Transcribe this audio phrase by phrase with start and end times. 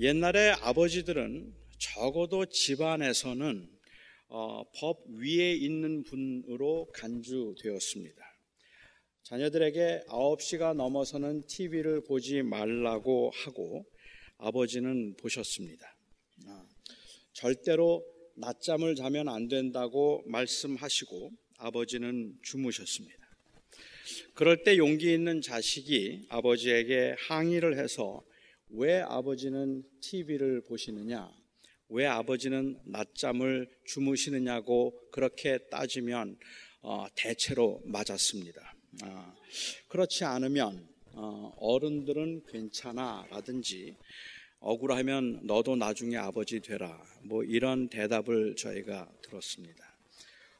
[0.00, 3.68] 옛날에 아버지들은 적어도 집안에서는
[4.28, 8.16] 어, 법 위에 있는 분으로 간주되었습니다.
[9.24, 13.84] 자녀들에게 9시가 넘어서는 TV를 보지 말라고 하고
[14.38, 15.94] 아버지는 보셨습니다.
[16.46, 16.64] 아,
[17.34, 18.02] 절대로
[18.36, 23.18] 낮잠을 자면 안 된다고 말씀하시고 아버지는 주무셨습니다.
[24.32, 28.24] 그럴 때 용기 있는 자식이 아버지에게 항의를 해서
[28.72, 31.28] 왜 아버지는 TV를 보시느냐?
[31.88, 36.38] 왜 아버지는 낮잠을 주무시느냐고 그렇게 따지면
[36.82, 38.74] 어, 대체로 맞았습니다.
[39.04, 39.34] 어,
[39.88, 43.96] 그렇지 않으면 어, 어른들은 괜찮아 라든지
[44.60, 49.84] 억울하면 너도 나중에 아버지 되라 뭐 이런 대답을 저희가 들었습니다.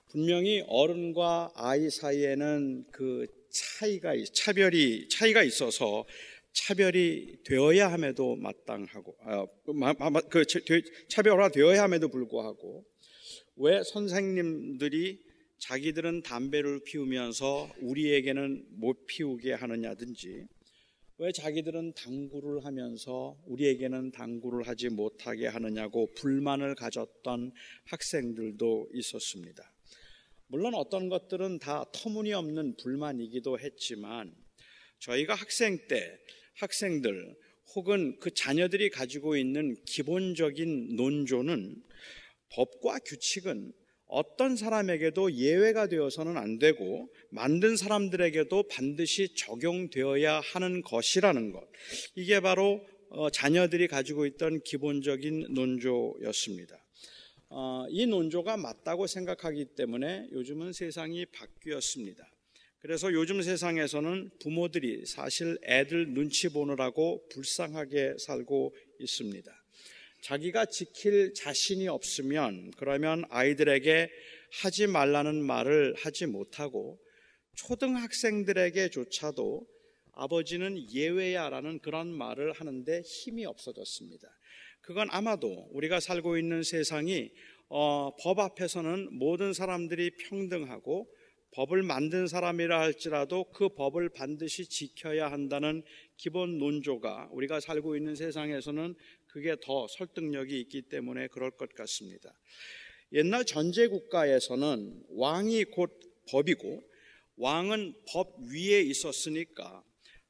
[0.09, 6.05] 분명히 어른과 아이 사이에는 그 차이가 차별이 차이가 있어서
[6.53, 9.47] 차별이 되어야 함에도 마땅하고 아,
[10.29, 10.45] 그
[11.09, 12.85] 차별화되어야 함에도 불구하고
[13.57, 15.21] 왜 선생님들이
[15.59, 20.47] 자기들은 담배를 피우면서 우리에게는 못 피우게 하느냐든지
[21.19, 27.53] 왜 자기들은 당구를 하면서 우리에게는 당구를 하지 못하게 하느냐고 불만을 가졌던
[27.85, 29.71] 학생들도 있었습니다.
[30.47, 34.35] 물론 어떤 것들은 다 터무니없는 불만이기도 했지만
[35.01, 36.19] 저희가 학생 때
[36.55, 37.35] 학생들
[37.75, 41.83] 혹은 그 자녀들이 가지고 있는 기본적인 논조는
[42.51, 43.73] 법과 규칙은
[44.07, 51.63] 어떤 사람에게도 예외가 되어서는 안 되고 만든 사람들에게도 반드시 적용되어야 하는 것이라는 것.
[52.17, 56.77] 이게 바로 어, 자녀들이 가지고 있던 기본적인 논조였습니다.
[57.51, 62.30] 어, 이 논조가 맞다고 생각하기 때문에 요즘은 세상이 바뀌었습니다.
[62.81, 69.53] 그래서 요즘 세상에서는 부모들이 사실 애들 눈치 보느라고 불쌍하게 살고 있습니다.
[70.23, 74.11] 자기가 지킬 자신이 없으면 그러면 아이들에게
[74.63, 76.99] 하지 말라는 말을 하지 못하고
[77.55, 79.67] 초등학생들에게조차도
[80.13, 84.27] 아버지는 예외야라는 그런 말을 하는데 힘이 없어졌습니다.
[84.81, 87.31] 그건 아마도 우리가 살고 있는 세상이
[87.69, 91.07] 어, 법 앞에서는 모든 사람들이 평등하고
[91.53, 95.83] 법을 만든 사람이라 할지라도 그 법을 반드시 지켜야 한다는
[96.17, 98.95] 기본 논조가 우리가 살고 있는 세상에서는
[99.27, 102.33] 그게 더 설득력이 있기 때문에 그럴 것 같습니다.
[103.13, 105.99] 옛날 전제 국가에서는 왕이 곧
[106.31, 106.83] 법이고
[107.37, 109.83] 왕은 법 위에 있었으니까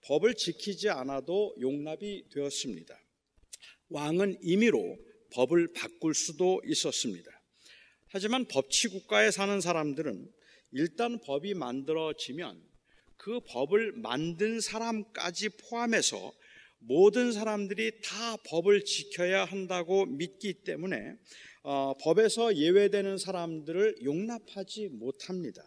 [0.02, 2.98] 법을 지키지 않아도 용납이 되었습니다.
[3.91, 4.97] 왕은 임의로
[5.32, 7.31] 법을 바꿀 수도 있었습니다.
[8.08, 10.32] 하지만 법치 국가에 사는 사람들은
[10.72, 12.62] 일단 법이 만들어지면
[13.16, 16.32] 그 법을 만든 사람까지 포함해서
[16.78, 21.14] 모든 사람들이 다 법을 지켜야 한다고 믿기 때문에
[21.62, 25.62] 어, 법에서 예외되는 사람들을 용납하지 못합니다.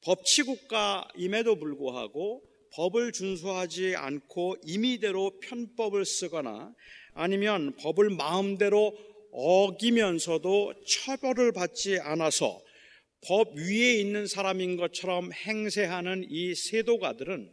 [0.00, 2.42] 법치국가임에도 불구하고
[2.72, 6.74] 법을 준수하지 않고 임의대로 편법을 쓰거나
[7.12, 8.92] 아니면 법을 마음대로
[9.30, 12.60] 어기면서도 처벌을 받지 않아서
[13.26, 17.50] 법 위에 있는 사람인 것처럼 행세하는 이 세도가들은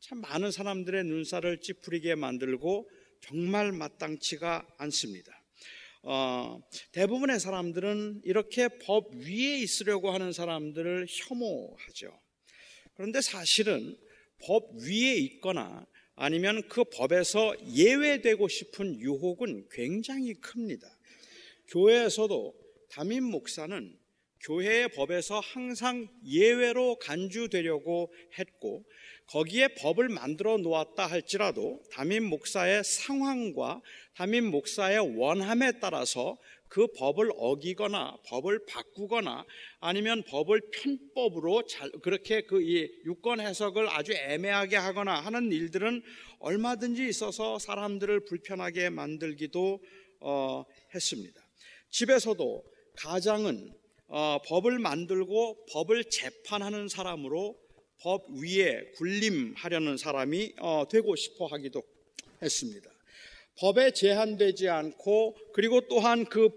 [0.00, 2.90] 참 많은 사람들의 눈살을 찌푸리게 만들고
[3.22, 5.32] 정말 마땅치가 않습니다.
[6.02, 6.60] 어,
[6.92, 12.20] 대부분의 사람들은 이렇게 법 위에 있으려고 하는 사람들을 혐오하죠.
[12.94, 13.96] 그런데 사실은
[14.44, 15.86] 법 위에 있거나
[16.16, 20.86] 아니면 그 법에서 예외되고 싶은 유혹은 굉장히 큽니다.
[21.68, 22.54] 교회에서도
[22.90, 24.03] 담임 목사는
[24.44, 28.84] 교회의 법에서 항상 예외로 간주되려고 했고
[29.26, 33.80] 거기에 법을 만들어 놓았다 할지라도 담임 목사의 상황과
[34.14, 36.36] 담임 목사의 원함에 따라서
[36.68, 39.46] 그 법을 어기거나 법을 바꾸거나
[39.80, 46.02] 아니면 법을 편법으로 잘 그렇게 그 이 유권 해석을 아주 애매하게 하거나 하는 일들은
[46.40, 49.80] 얼마든지 있어서 사람들을 불편하게 만들기도
[50.20, 50.64] 어,
[50.94, 51.40] 했습니다.
[51.90, 52.64] 집에서도
[52.96, 57.58] 가장은 어, 법을 만들고 법을 재판하는 사람으로
[58.02, 61.82] 법 위에 군림하려는 사람이 어, 되고 싶어 하기도
[62.42, 62.90] 했습니다.
[63.56, 66.50] 법에 제한되지 않고 그리고 또한 그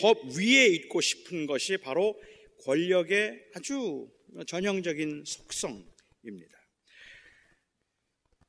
[0.00, 2.18] 법 위에 있고 싶은 것이 바로
[2.64, 4.08] 권력의 아주
[4.46, 6.56] 전형적인 속성입니다.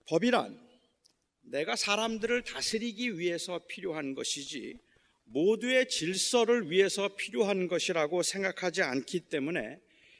[0.07, 0.67] 법이란
[1.43, 4.77] 내가 사람들을 다스리기 위해서 필요한 것이지
[5.27, 9.79] 모두의 질서를 위해서 필요한 것이라고 생각하지 않기 때문에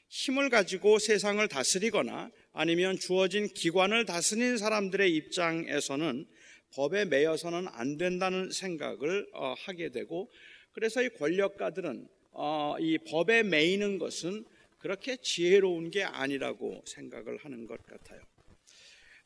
[0.09, 6.25] 힘을 가지고 세상을 다스리거나 아니면 주어진 기관을 다스린 사람들의 입장에서는
[6.73, 10.29] 법에 매여서는 안 된다는 생각을 어, 하게 되고
[10.73, 14.45] 그래서 이 권력가들은 어, 이 법에 매이는 것은
[14.77, 18.21] 그렇게 지혜로운 게 아니라고 생각을 하는 것 같아요.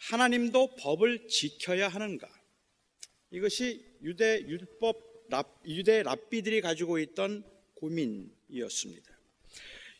[0.09, 2.27] 하나님도 법을 지켜야 하는가?
[3.31, 5.10] 이것이 유대 율법
[5.65, 7.43] 유대 랍비들이 가지고 있던
[7.75, 9.11] 고민이었습니다.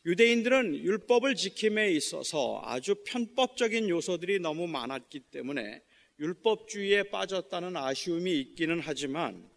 [0.06, 5.84] 유대인들은 율법을 지킴에 있어서 아주 편법적인 요소들이 너무 많았기 때문에
[6.20, 9.48] 율법주의에 빠졌다는 아쉬움이 있기는 하지만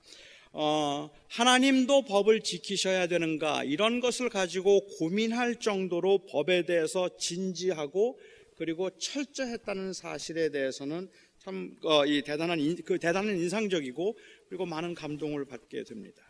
[0.53, 8.19] 어, 하나님도 법을 지키셔야 되는가 이런 것을 가지고 고민할 정도로 법에 대해서 진지하고
[8.57, 14.17] 그리고 철저했다는 사실에 대해서는 참 어, 이 대단한 그 대단한 인상적이고
[14.55, 16.23] 그리고 많은 감동을 받게 됩니다.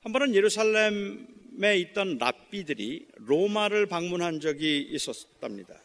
[0.00, 5.80] 한 번은 예루살렘에 있던 랍비들이 로마를 방문한 적이 있었답니다.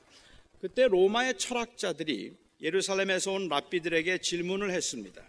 [0.59, 2.33] 그때 로마의 철학자들이
[2.63, 5.21] 예루살렘에서 온 랍비들에게 질문을 했습니다.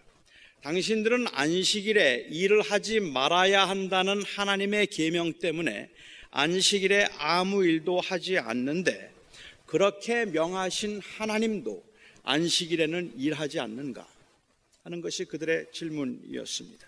[0.63, 5.91] 당신들은 안식일에 일을 하지 말아야 한다는 하나님의 계명 때문에
[6.31, 9.13] 안식일에 아무 일도 하지 않는데
[9.67, 11.83] 그렇게 명하신 하나님도
[12.23, 14.07] 안식일에는 일하지 않는가
[14.83, 16.87] 하는 것이 그들의 질문이었습니다.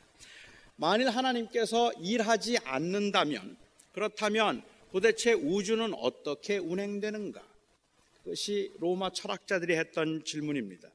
[0.75, 3.57] 만일 하나님께서 일하지 않는다면
[3.93, 7.41] 그렇다면 도대체 우주는 어떻게 운행되는가?
[8.23, 10.89] 그것이 로마 철학자들이 했던 질문입니다.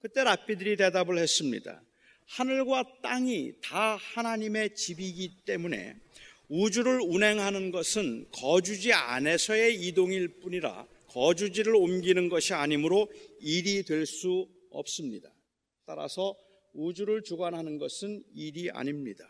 [0.00, 1.80] 그때 랍비들이 대답을 했습니다.
[2.26, 5.96] 하늘과 땅이 다 하나님의 집이기 때문에
[6.48, 13.10] 우주를 운행하는 것은 거주지 안에서의 이동일 뿐이라 거주지를 옮기는 것이 아니므로
[13.40, 15.30] 일이 될 수 없습니다.
[15.86, 16.36] 따라서
[16.74, 19.24] 우주를 주관하는 것은 일이 아닙니다.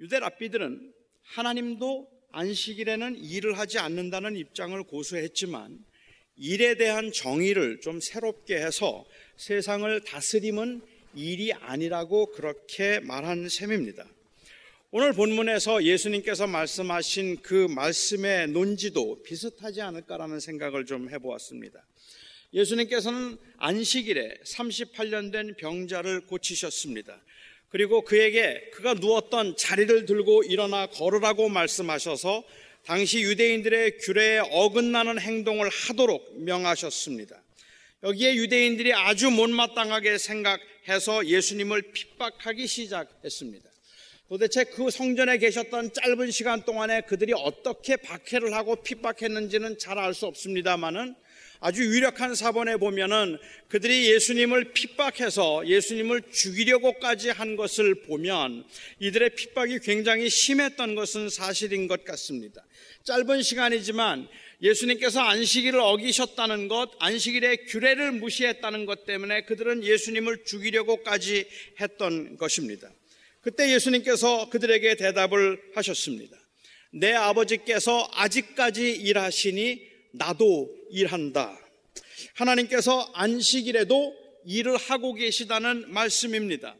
[0.00, 0.92] 유대 랍비들은
[1.22, 5.84] 하나님도 안식일에는 일을 하지 않는다는 입장을 고수했지만
[6.36, 9.04] 일에 대한 정의를 좀 새롭게 해서
[9.36, 10.82] 세상을 다스림은
[11.14, 14.04] 일이 아니라고 그렇게 말한 셈입니다.
[14.90, 21.84] 오늘 본문에서 예수님께서 말씀하신 그 말씀의 논지도 비슷하지 않을까라는 생각을 좀 해보았습니다.
[22.54, 27.20] 예수님께서는 안식일에 38년 된 병자를 고치셨습니다.
[27.68, 32.44] 그리고 그에게 그가 누웠던 자리를 들고 일어나 걸으라고 말씀하셔서
[32.84, 37.42] 당시 유대인들의 규례에 어긋나는 행동을 하도록 명하셨습니다.
[38.04, 43.70] 여기에 유대인들이 아주 못마땅하게 생각해서 예수님을 핍박하기 시작했습니다.
[44.28, 50.26] 도대체 그 성전에 계셨던 짧은 시간 동안에 그들이 어떻게 박해를 하고 핍박했는지는 잘 알 수
[50.26, 51.16] 없습니다만은
[51.66, 53.38] 아주 유력한 사본에 보면은
[53.68, 58.66] 그들이 예수님을 핍박해서 예수님을 죽이려고까지 한 것을 보면
[58.98, 62.62] 이들의 핍박이 굉장히 심했던 것은 사실인 것 같습니다.
[63.04, 64.28] 짧은 시간이지만
[64.60, 71.46] 예수님께서 안식일을 어기셨다는 것, 안식일의 규례를 무시했다는 것 때문에 그들은 예수님을 죽이려고까지
[71.80, 72.90] 했던 것입니다.
[73.40, 76.36] 그때 예수님께서 그들에게 대답을 하셨습니다.
[76.92, 81.58] 내 아버지께서 아직까지 일하시니 나도 일한다.
[82.34, 84.14] 하나님께서 안식일에도
[84.46, 86.76] 일을 하고 계시다는 말씀입니다.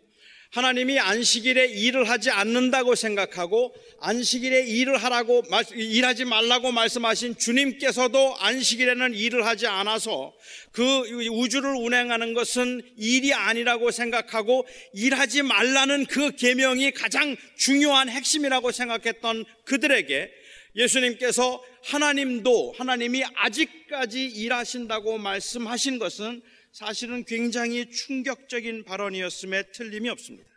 [0.55, 5.43] 하나님이 안식일에 일을 하지 않는다고 생각하고 안식일에 일을 하라고
[5.75, 10.33] 일하지 말라고 말씀하신 주님께서도 안식일에는 일을 하지 않아서
[10.71, 10.83] 그
[11.29, 20.31] 우주를 운행하는 것은 일이 아니라고 생각하고 일하지 말라는 그 계명이 가장 중요한 핵심이라고 생각했던 그들에게
[20.77, 30.51] 예수님께서 하나님도 하나님이 아직까지 일하신다고 말씀하신 것은 사실은 굉장히 충격적인 발언이었음에 틀림이 없습니다.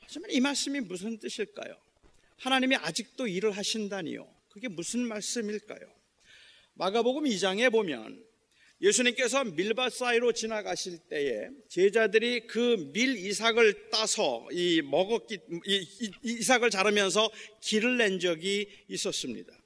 [0.00, 1.76] 하지만 이 말씀이 무슨 뜻일까요?
[2.38, 4.26] 하나님이 아직도 일을 하신다니요.
[4.48, 5.80] 그게 무슨 말씀일까요?
[6.74, 8.24] 마가복음 2장에 보면
[8.80, 16.70] 예수님께서 밀밭 사이로 지나가실 때에 제자들이 그 밀 이삭을 따서 이 먹었기 이, 이, 이삭을
[16.70, 17.30] 자르면서
[17.60, 19.59] 길을 낸 적이 있었습니다.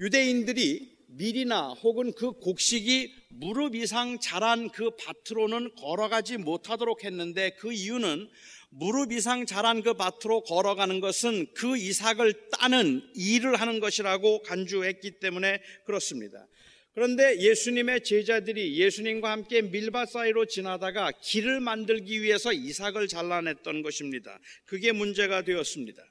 [0.00, 8.28] 유대인들이 밀이나 혹은 그 곡식이 무릎 이상 자란 그 밭으로는 걸어가지 못하도록 했는데 그 이유는
[8.70, 15.60] 무릎 이상 자란 그 밭으로 걸어가는 것은 그 이삭을 따는 일을 하는 것이라고 간주했기 때문에
[15.84, 16.46] 그렇습니다.
[16.94, 24.38] 그런데 예수님의 제자들이 예수님과 함께 밀밭 사이로 지나다가 길을 만들기 위해서 이삭을 잘라냈던 것입니다.
[24.64, 26.02] 그게 문제가 되었습니다.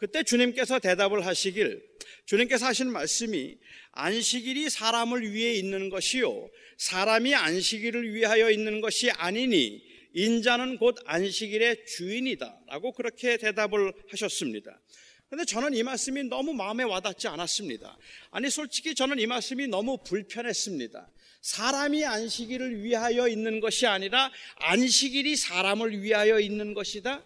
[0.00, 1.82] 그때 주님께서 대답을 하시길
[2.24, 3.58] 주님께서 하신 말씀이
[3.92, 9.82] 안식일이 사람을 위해 있는 것이요 사람이 안식일을 위하여 있는 것이 아니니
[10.14, 14.80] 인자는 곧 안식일의 주인이다라고 그렇게 대답을 하셨습니다.
[15.28, 17.96] 그런데 저는 이 말씀이 너무 마음에 와닿지 않았습니다.
[18.30, 21.08] 아니 솔직히 저는 이 말씀이 너무 불편했습니다.
[21.42, 27.22] 사람이 안식일을 위하여 있는 것이 아니라 안식일이 사람을 위하여 있는 것이다.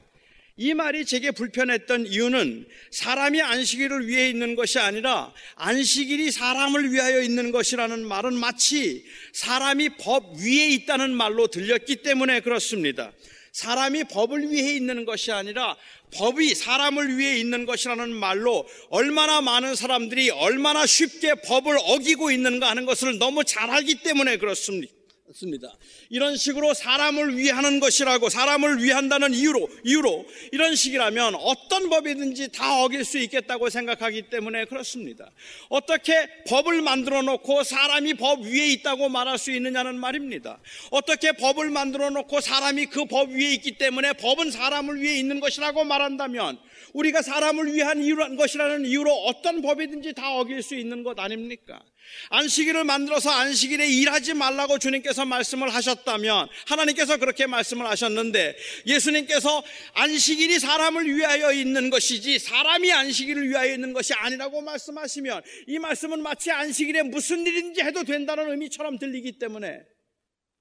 [0.56, 7.50] 이 말이 제게 불편했던 이유는 사람이 안식일을 위해 있는 것이 아니라 안식일이 사람을 위하여 있는
[7.50, 13.10] 것이라는 말은 마치 사람이 법 위에 있다는 말로 들렸기 때문에 그렇습니다.
[13.50, 15.76] 사람이 법을 위해 있는 것이 아니라
[16.12, 22.86] 법이 사람을 위해 있는 것이라는 말로 얼마나 많은 사람들이 얼마나 쉽게 법을 어기고 있는가 하는
[22.86, 24.92] 것을 너무 잘 알기 때문에 그렇습니다.
[25.32, 25.74] 습니다.
[26.10, 33.04] 이런 식으로 사람을 위하는 것이라고 사람을 위한다는 이유로 이유로 이런 식이라면 어떤 법이든지 다 어길
[33.04, 35.30] 수 있겠다고 생각하기 때문에 그렇습니다.
[35.70, 40.58] 어떻게 법을 만들어 놓고 사람이 법 위에 있다고 말할 수 있느냐는 말입니다.
[40.90, 45.84] 어떻게 법을 만들어 놓고 사람이 그 법 위에 있기 때문에 법은 사람을 위해 있는 것이라고
[45.84, 46.58] 말한다면
[46.94, 51.80] 우리가 사람을 위한 이유란 것이라는 이유로 어떤 법이든지 다 어길 수 있는 것 아닙니까?
[52.30, 58.56] 안식일을 만들어서 안식일에 일하지 말라고 주님께서 말씀을 하셨다면 하나님께서 그렇게 말씀을 하셨는데
[58.86, 59.62] 예수님께서
[59.94, 66.50] 안식일이 사람을 위하여 있는 것이지 사람이 안식일을 위하여 있는 것이 아니라고 말씀하시면 이 말씀은 마치
[66.50, 69.80] 안식일에 무슨 일인지 해도 된다는 의미처럼 들리기 때문에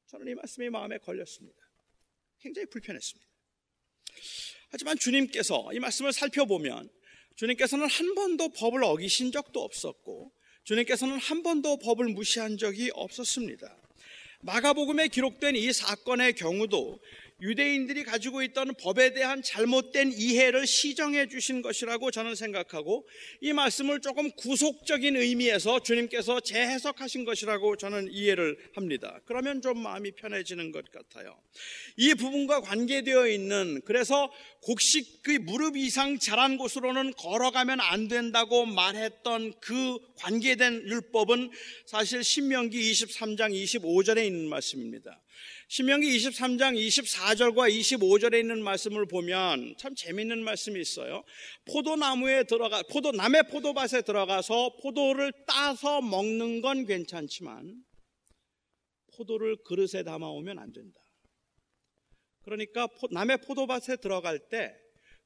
[0.09, 1.57] 저는 이 말씀이 마음에 걸렸습니다.
[2.41, 3.27] 굉장히 불편했습니다.
[4.69, 6.89] 하지만 주님께서 이 말씀을 살펴보면
[7.35, 10.33] 주님께서는 한 번도 법을 어기신 적도 없었고
[10.63, 13.75] 주님께서는 한 번도 법을 무시한 적이 없었습니다.
[14.41, 16.99] 마가복음에 기록된 이 사건의 경우도
[17.43, 23.05] 유대인들이 가지고 있던 법에 대한 잘못된 이해를 시정해 주신 것이라고 저는 생각하고
[23.41, 29.19] 이 말씀을 조금 구속적인 의미에서 주님께서 재해석하신 것이라고 저는 이해를 합니다.
[29.25, 31.37] 그러면 좀 마음이 편해지는 것 같아요.
[31.97, 34.31] 이 부분과 관계되어 있는 그래서
[34.61, 41.51] 곡식 그 무릎 이상 자란 곳으로는 걸어가면 안 된다고 말했던 그 관계된 율법은
[41.85, 45.19] 사실 신명기 23장 25절에 있는 말씀입니다.
[45.69, 51.23] 신명기 23장 24절과 25절에 있는 말씀을 보면 참 재밌는 말씀이 있어요.
[51.65, 57.83] 포도나무에 들어가 포도 남의 포도밭에 들어가서 포도를 따서 먹는 건 괜찮지만
[59.15, 60.99] 포도를 그릇에 담아 오면 안 된다.
[62.43, 64.75] 그러니까 남의 포도밭에 들어갈 때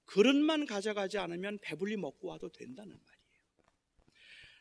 [0.06, 3.18] 그릇만 가져가지 않으면 배불리 먹고 와도 된다는 말이에요.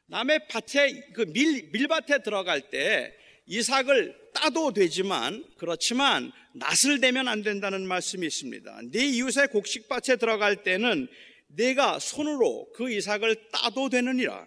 [0.09, 7.87] 남의 밭에 그 밀 밀밭에 들어갈 때 이삭을 따도 되지만 그렇지만 낫을 대면 안 된다는
[7.87, 8.81] 말씀이 있습니다.
[8.91, 11.09] 네 이웃의 곡식밭에 들어갈 때는
[11.49, 14.47] 내가 손으로 그 이삭을 따도 되느니라.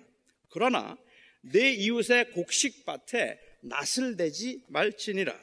[0.50, 0.98] 그러나
[1.42, 5.38] 내 이웃의 곡식밭에 낫을 대지 말지니라.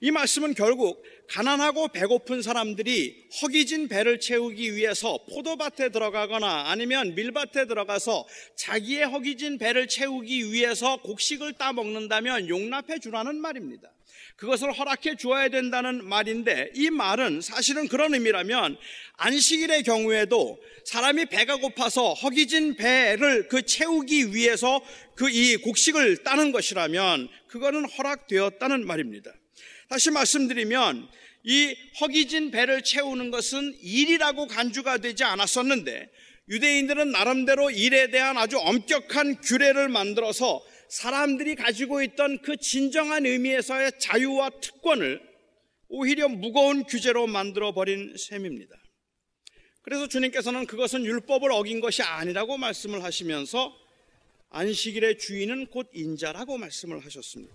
[0.00, 8.26] 이 말씀은 결국 가난하고 배고픈 사람들이 허기진 배를 채우기 위해서 포도밭에 들어가거나 아니면 밀밭에 들어가서
[8.56, 13.90] 자기의 허기진 배를 채우기 위해서 곡식을 따먹는다면 용납해 주라는 말입니다.
[14.36, 18.76] 그것을 허락해 주어야 된다는 말인데 이 말은 사실은 그런 의미라면
[19.16, 24.82] 안식일의 경우에도 사람이 배가 고파서 허기진 배를 그 채우기 위해서
[25.14, 29.32] 그 이 곡식을 따는 것이라면 그거는 허락되었다는 말입니다.
[29.88, 31.08] 다시 말씀드리면
[31.44, 36.10] 이 허기진 배를 채우는 것은 일이라고 간주가 되지 않았었는데
[36.48, 44.50] 유대인들은 나름대로 일에 대한 아주 엄격한 규례를 만들어서 사람들이 가지고 있던 그 진정한 의미에서의 자유와
[44.60, 45.20] 특권을
[45.88, 48.74] 오히려 무거운 규제로 만들어 버린 셈입니다.
[49.82, 53.72] 그래서 주님께서는 그것은 율법을 어긴 것이 아니라고 말씀을 하시면서
[54.50, 57.54] 안식일의 주인은 곧 인자라고 말씀을 하셨습니다.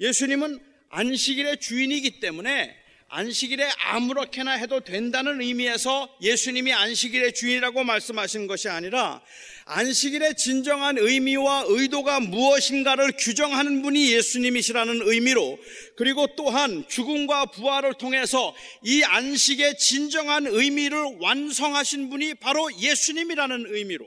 [0.00, 0.58] 예수님은
[0.90, 2.76] 안식일의 주인이기 때문에
[3.12, 9.20] 안식일에 아무렇게나 해도 된다는 의미에서 예수님이 안식일의 주인이라고 말씀하신 것이 아니라
[9.64, 15.58] 안식일의 진정한 의미와 의도가 무엇인가를 규정하는 분이 예수님이시라는 의미로
[15.96, 18.54] 그리고 또한 죽음과 부활을 통해서
[18.84, 24.06] 이 안식의 진정한 의미를 완성하신 분이 바로 예수님이라는 의미로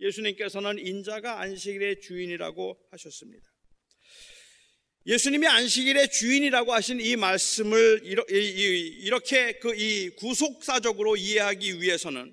[0.00, 3.49] 예수님께서는 인자가 안식일의 주인이라고 하셨습니다.
[5.10, 12.32] 예수님이 안식일의 주인이라고 하신 이 말씀을 이렇게 그 이 구속사적으로 이해하기 위해서는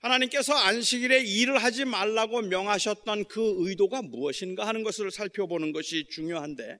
[0.00, 6.78] 하나님께서 안식일에 일을 하지 말라고 명하셨던 그 의도가 무엇인가 하는 것을 살펴보는 것이 중요한데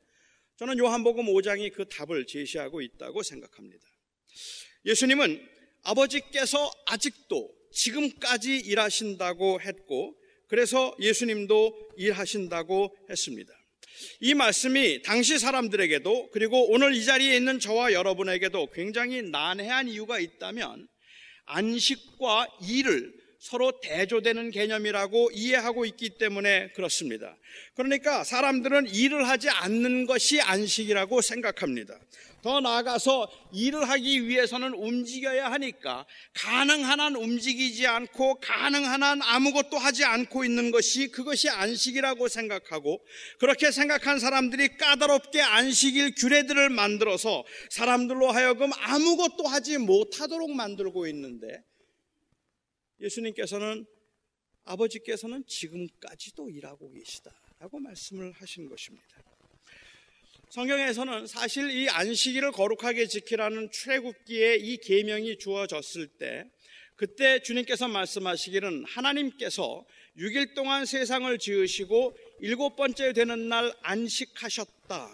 [0.59, 3.87] 저는 요한복음 5장이 그 답을 제시하고 있다고 생각합니다.
[4.85, 5.49] 예수님은
[5.85, 10.17] 아버지께서 아직도 지금까지 일하신다고 했고
[10.49, 13.60] 그래서 예수님도 일하신다고 했습니다.
[14.21, 20.87] 이 말씀이 당시 사람들에게도 그리고 오늘 이 자리에 있는 저와 여러분에게도 굉장히 난해한 이유가 있다면
[21.47, 27.35] 안식과 일을 서로 대조되는 개념이라고 이해하고 있기 때문에 그렇습니다.
[27.75, 31.99] 그러니까 사람들은 일을 하지 않는 것이 안식이라고 생각합니다.
[32.43, 40.05] 더 나아가서 일을 하기 위해서는 움직여야 하니까 가능한 한 움직이지 않고 가능한 한 아무것도 하지
[40.05, 43.01] 않고 있는 것이 그것이 안식이라고 생각하고
[43.39, 51.63] 그렇게 생각한 사람들이 까다롭게 안식일 규례들을 만들어서 사람들로 하여금 아무것도 하지 못하도록 만들고 있는데
[53.01, 53.87] 예수님께서는
[54.65, 59.07] 아버지께서는 지금까지도 일하고 계시다라고 말씀을 하신 것입니다.
[60.51, 66.51] 성경에서는 사실 이 안식일을 거룩하게 지키라는 출애굽기에 이 계명이 주어졌을 때
[66.97, 69.87] 그때 주님께서 말씀하시기는 하나님께서
[70.19, 75.09] 6일 동안 세상을 지으시고 일곱 번째 되는 날 안식하셨다.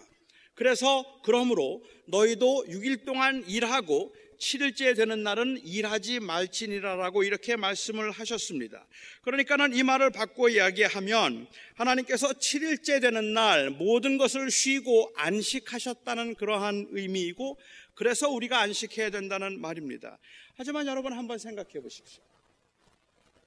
[0.55, 8.87] 그래서 그러므로 너희도 6일 동안 일하고 7일째 되는 날은 일하지 말지니라라고 이렇게 말씀을 하셨습니다.
[9.23, 17.59] 그러니까는 이 말을 바꿔 이야기하면 하나님께서 7일째 되는 날 모든 것을 쉬고 안식하셨다는 그러한 의미이고
[17.95, 20.19] 그래서 우리가 안식해야 된다는 말입니다.
[20.55, 22.23] 하지만 여러분 한번 생각해 보십시오.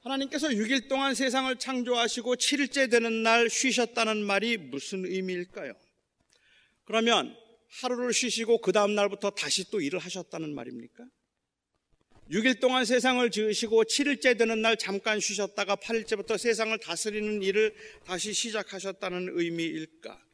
[0.02, 5.74] 하나님께서 6일 동안 세상을 창조하시고 7일째 되는 날 쉬셨다는 말이 무슨 의미일까요?
[6.86, 7.36] 그러면
[7.82, 11.06] 하루를 쉬시고 그 다음 날부터 다시 또 일을 하셨다는 말입니까?
[12.32, 17.74] 6일 동안 세상을 지으시고 7일째 되는 날 잠깐 쉬셨다가 8일째부터 세상을 다스리는 일을
[18.06, 20.29] 다시 시작하셨다는 의미일까?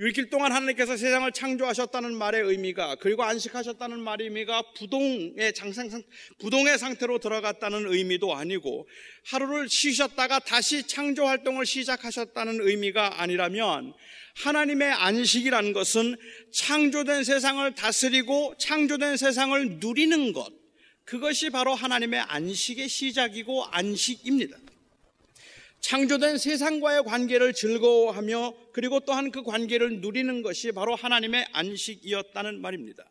[0.00, 5.90] 6일 동안 하나님께서 세상을 창조하셨다는 말의 의미가 그리고 안식하셨다는 말의 의미가 부동의 장상
[6.38, 8.88] 부동의 상태로 들어갔다는 의미도 아니고
[9.26, 13.92] 하루를 쉬셨다가 다시 창조 활동을 시작하셨다는 의미가 아니라면
[14.36, 16.16] 하나님의 안식이라는 것은
[16.54, 20.50] 창조된 세상을 다스리고 창조된 세상을 누리는 것.
[21.04, 24.56] 그것이 바로 하나님의 안식의 시작이고 안식입니다.
[25.80, 33.04] 창조된 세상과의 관계를 즐거워하며 그리고 또한 그 관계를 누리는 것이 바로 하나님의 안식이었다는 말입니다.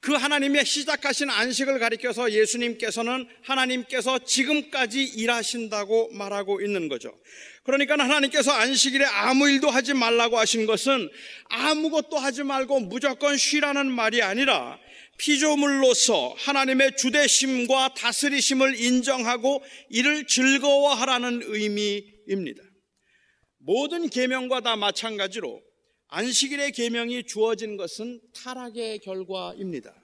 [0.00, 7.10] 그 하나님의 시작하신 안식을 가리켜서 예수님께서는 하나님께서 지금까지 일하신다고 말하고 있는 거죠.
[7.62, 11.08] 그러니까 하나님께서 안식일에 아무 일도 하지 말라고 하신 것은
[11.48, 14.78] 아무것도 하지 말고 무조건 쉬라는 말이 아니라
[15.18, 22.62] 피조물로서 하나님의 주대심과 다스리심을 인정하고 이를 즐거워하라는 의미입니다.
[23.58, 25.62] 모든 계명과 다 마찬가지로
[26.08, 29.94] 안식일의 계명이 주어진 것은 타락의 결과입니다.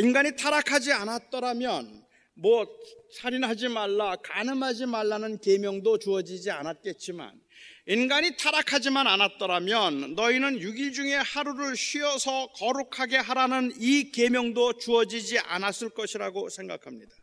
[0.00, 2.66] 인간이 타락하지 않았더라면 뭐
[3.14, 7.40] 살인하지 말라, 간음하지 말라는 계명도 주어지지 않았겠지만
[7.88, 16.48] 인간이 타락하지만 않았더라면 너희는 6일 중에 하루를 쉬어서 거룩하게 하라는 이 계명도 주어지지 않았을 것이라고
[16.48, 17.14] 생각합니다.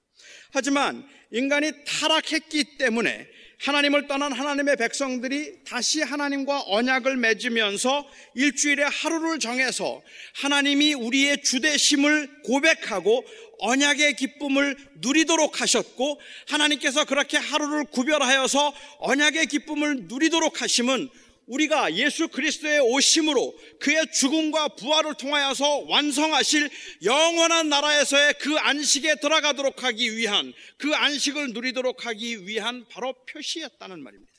[0.52, 3.28] 하지만 인간이 타락했기 때문에
[3.64, 10.02] 하나님을 떠난 하나님의 백성들이 다시 하나님과 언약을 맺으면서 일주일에 하루를 정해서
[10.34, 13.24] 하나님이 우리의 주대심을 고백하고
[13.60, 21.10] 언약의 기쁨을 누리도록 하셨고 하나님께서 그렇게 하루를 구별하여서 언약의 기쁨을 누리도록 하심은
[21.48, 26.70] 우리가 예수 그리스도의 오심으로 그의 죽음과 부활을 통하여서 완성하실
[27.04, 34.32] 영원한 나라에서의 그 안식에 들어가도록 하기 위한 그 안식을 누리도록 하기 위한 바로 표시였다는 말입니다.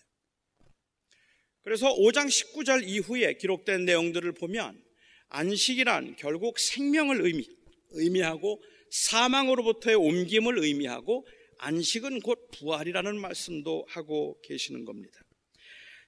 [1.63, 4.83] 그래서 5장 19절 이후에 기록된 내용들을 보면
[5.29, 7.49] 안식이란 결국 생명을 의미,
[7.91, 11.27] 의미하고 사망으로부터의 옮김을 의미하고
[11.59, 15.24] 안식은 곧 부활이라는 말씀도 하고 계시는 겁니다.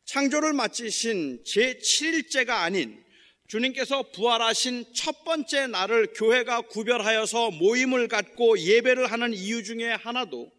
[0.07, 3.05] 창조를 마치신 제7일째가 아닌
[3.49, 10.53] 주님께서 부활하신 첫 번째 날을 교회가 구별하여서 모임을 갖고 예배를 하는 이유 중에 하나도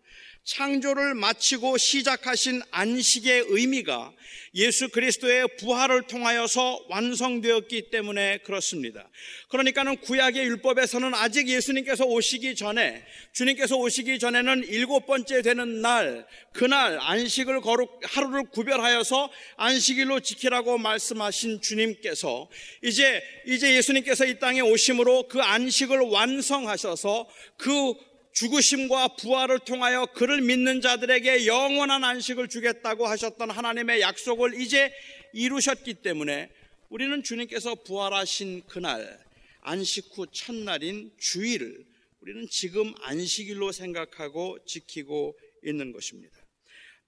[0.48, 4.14] 창조를 마치고 시작하신 안식의 의미가
[4.56, 9.10] 예수 그리스도의 부활을 통하여서 완성되었기 때문에 그렇습니다.
[9.50, 16.98] 그러니까는 구약의 율법에서는 아직 예수님께서 오시기 전에 주님께서 오시기 전에는 일곱 번째 되는 날 그날
[17.02, 22.48] 안식을 거룩 하루를 구별하여서 안식일로 지키라고 말씀하신 주님께서
[22.84, 27.96] 이제 이제 예수님께서 이 땅에 오심으로 그 안식을 완성하셔서 그
[28.38, 34.94] 죽으심과 부활을 통하여 그를 믿는 자들에게 영원한 안식을 주겠다고 하셨던 하나님의 약속을 이제
[35.34, 36.52] 이루셨기 때문에
[36.90, 39.20] 우리는 주님께서 부활하신 그날
[39.62, 41.84] 안식 후 첫날인 주일을
[42.22, 46.38] 우리는 지금 안식일로 생각하고 지키고 있는 것입니다.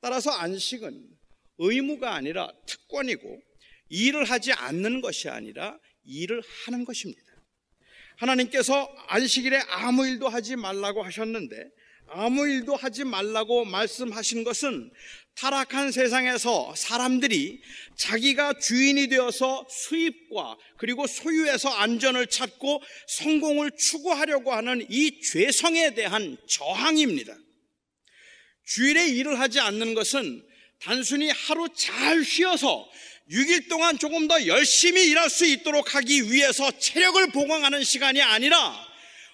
[0.01, 1.09] 따라서 안식은
[1.59, 3.39] 의무가 아니라 특권이고
[3.89, 7.28] 일을 하지 않는 것이 아니라 일을 하는 것입니다.
[8.19, 11.55] 하나님께서 안식일에 아무 일도 하지 말라고 하셨는데
[12.11, 14.91] 아무 일도 하지 말라고 말씀하신 것은
[15.35, 17.61] 타락한 세상에서 사람들이
[17.95, 27.33] 자기가 주인이 되어서 수입과 그리고 소유에서 안전을 찾고 성공을 추구하려고 하는 이 죄성에 대한 저항입니다.
[28.65, 30.45] 주일에 일을 하지 않는 것은
[30.81, 32.89] 단순히 하루 잘 쉬어서
[33.31, 38.87] 6일 동안 조금 더 열심히 일할 수 있도록 하기 위해서 체력을 보강하는 시간이 아니라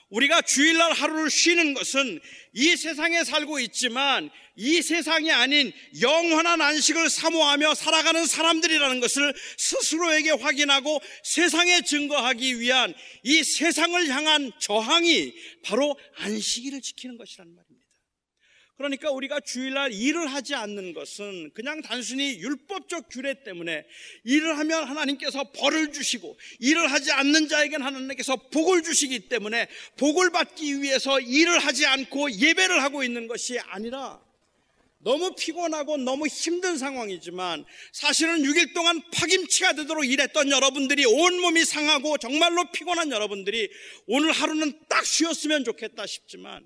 [0.09, 2.19] 우리가 주일날 하루를 쉬는 것은
[2.53, 11.01] 이 세상에 살고 있지만 이 세상이 아닌 영원한 안식을 사모하며 살아가는 사람들이라는 것을 스스로에게 확인하고
[11.23, 17.84] 세상에 증거하기 위한 이 세상을 향한 저항이 바로 안식일을 지키는 것이라는 말입니다.
[18.77, 23.85] 그러니까 우리가 주일날 일을 하지 않는 것은 그냥 단순히 율법적 규례 때문에
[24.25, 30.81] 일을 하면 하나님께서 벌을 주시고 일을 하지 않는 자에게는 하나님께서 복을 주시기 때문에 복을 받기
[30.81, 34.21] 위해서 일을 하지 않고 예배를 하고 있는 것이 아니라
[34.99, 42.71] 너무 피곤하고 너무 힘든 상황이지만 사실은 6일 동안 파김치가 되도록 일했던 여러분들이 온몸이 상하고 정말로
[42.71, 43.69] 피곤한 여러분들이
[44.07, 46.65] 오늘 하루는 딱 쉬었으면 좋겠다 싶지만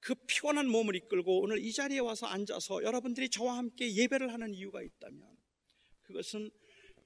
[0.00, 4.82] 그 피곤한 몸을 이끌고 오늘 이 자리에 와서 앉아서 여러분들이 저와 함께 예배를 하는 이유가
[4.82, 5.36] 있다면
[6.02, 6.50] 그것은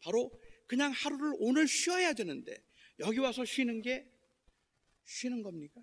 [0.00, 0.30] 바로
[0.66, 2.56] 그냥 하루를 오늘 쉬어야 되는데
[3.00, 4.08] 여기 와서 쉬는 게
[5.04, 5.82] 쉬는 겁니까?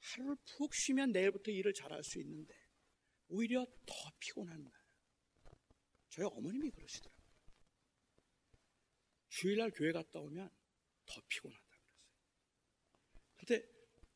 [0.00, 2.54] 하루를 푹 쉬면 내일부터 일을 잘할 수 있는데
[3.28, 4.72] 오히려 더 피곤한 날.
[6.10, 7.22] 저희 어머님이 그러시더라고요.
[9.30, 10.50] 주일날 교회 갔다 오면
[11.06, 12.02] 더 피곤하다 그랬어요.
[13.36, 13.71] 근데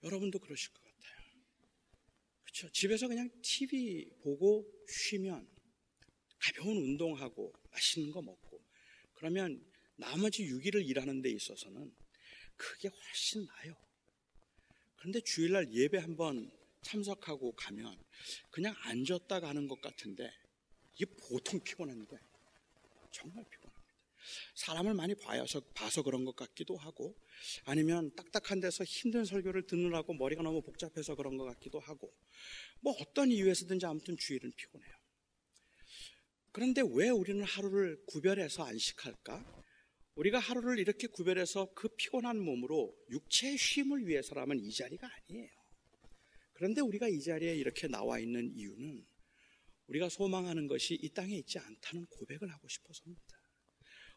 [0.07, 1.17] 여러분도 그러실 것 같아요.
[2.45, 2.71] 그렇죠?
[2.71, 5.49] 집에서 그냥 TV 보고 쉬면
[6.39, 8.63] 가벼운 운동하고 맛있는 거 먹고
[9.15, 9.65] 그러면
[9.97, 11.93] 나머지 6일을 일하는 데 있어서는
[12.57, 13.75] 그게 훨씬 나아요.
[14.97, 16.51] 그런데 주일날 예배 한번
[16.83, 17.99] 참석하고 가면
[18.51, 20.31] 그냥 앉았다 가는 것 같은데
[20.95, 22.17] 이게 보통 피곤한데
[23.11, 23.66] 정말 피곤합니다.
[24.55, 27.17] 사람을 많이 봐서, 봐서 그런 것 같기도 하고
[27.65, 32.13] 아니면 딱딱한 데서 힘든 설교를 듣느라고 머리가 너무 복잡해서 그런 것 같기도 하고
[32.81, 34.95] 뭐 어떤 이유에서든지 아무튼 주일은 피곤해요.
[36.53, 39.63] 그런데 왜 우리는 하루를 구별해서 안식할까?
[40.15, 45.51] 우리가 하루를 이렇게 구별해서 그 피곤한 몸으로 육체의 쉼을 위해서라면 이 자리가 아니에요.
[46.55, 49.05] 그런데 우리가 이 자리에 이렇게 나와 있는 이유는
[49.89, 53.36] 우리가 소망하는 것이 이 땅에 있지 않다는 고백을 하고 싶어서입니다.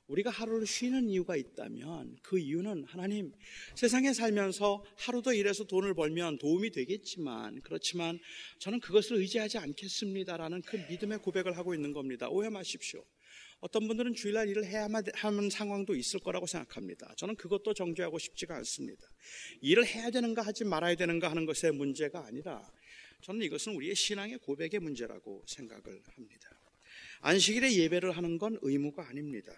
[0.10, 3.32] 우리가 하루를 쉬는 이유가 있다면 그 이유는 하나님
[3.76, 8.20] 세상에 살면서 하루도 일해서 돈을 벌면 도움이 되겠지만 그렇지만
[8.58, 12.28] 저는 그것을 의지하지 않겠습니다라는 그 믿음의 고백을 하고 있는 겁니다.
[12.30, 13.06] 오해 마십시오.
[13.60, 17.14] 어떤 분들은 주일날 일을 해야만 하는 상황도 있을 거라고 생각합니다.
[17.18, 19.06] 저는 그것도 정죄하고 싶지가 않습니다.
[19.62, 22.72] 일을 해야 되는가 하지 말아야 되는가 하는 것의 문제가 아니라
[23.22, 26.50] 저는 이것은 우리의 신앙의 고백의 문제라고 생각을 합니다.
[27.22, 29.54] 안식일에 예배를 하는 건 의무가 아닙니다.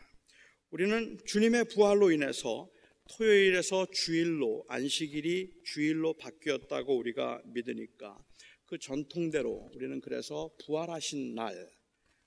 [0.71, 2.71] 우리는 주님의 부활로 인해서
[3.17, 8.17] 토요일에서 주일로 안식일이 주일로 바뀌었다고 우리가 믿으니까
[8.65, 11.69] 그 전통대로 우리는 그래서 부활하신 날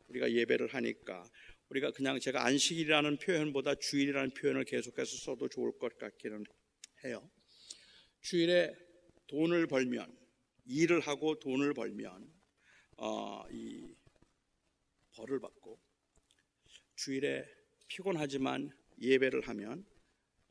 [0.08, 1.26] 우리가 예배를 하니까
[1.70, 6.44] 우리가 그냥 제가 안식일이라는 표현보다 주일이라는 표현을 계속해서 써도 좋을 것 같기는
[7.06, 7.30] 해요.
[8.20, 8.76] 주일에
[9.26, 10.14] 돈을 벌면
[10.66, 12.30] 일을 하고 돈을 벌면
[12.98, 13.88] 어, 이
[15.14, 15.80] 벌을 받고
[16.96, 18.70] 주일에 피곤하지만
[19.00, 19.84] 예배를 하면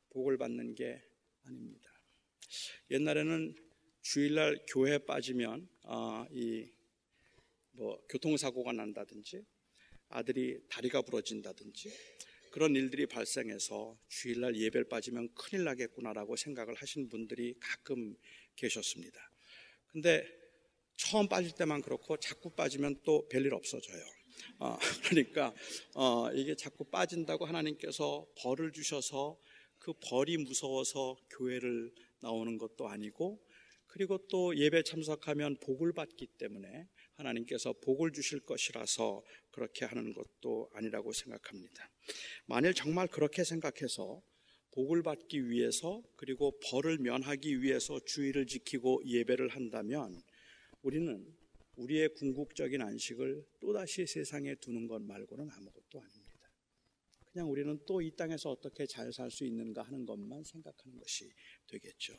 [0.09, 1.01] 복을 받는 게
[1.43, 1.89] 아닙니다.
[2.91, 3.55] 옛날에는
[4.01, 9.45] 주일날 교회 빠지면 어, 이뭐 교통사고가 난다든지
[10.09, 11.91] 아들이 다리가 부러진다든지
[12.51, 18.15] 그런 일들이 발생해서 주일날 예배를 빠지면 큰일 나겠구나라고 생각을 하신 분들이 가끔
[18.55, 19.31] 계셨습니다.
[19.87, 20.23] 근데
[20.95, 24.05] 처음 빠질 때만 그렇고 자꾸 빠지면 또 별일 없어져요.
[24.59, 24.77] 어,
[25.09, 25.53] 그러니까
[25.95, 29.37] 어, 이게 자꾸 빠진다고 하나님께서 벌을 주셔서
[29.79, 33.39] 그 벌이 무서워서 교회를 나오는 것도 아니고
[33.87, 41.13] 그리고 또 예배 참석하면 복을 받기 때문에 하나님께서 복을 주실 것이라서 그렇게 하는 것도 아니라고
[41.13, 41.91] 생각합니다.
[42.47, 44.23] 만일 정말 그렇게 생각해서
[44.71, 50.23] 복을 받기 위해서 그리고 벌을 면하기 위해서 주의를 지키고 예배를 한다면
[50.81, 51.23] 우리는
[51.75, 56.49] 우리의 궁극적인 안식을 또다시 세상에 두는 것 말고는 아무것도 아닙니다.
[57.31, 61.31] 그냥 우리는 또 이 땅에서 어떻게 잘 살 수 있는가 하는 것만 생각하는 것이
[61.67, 62.13] 되겠죠.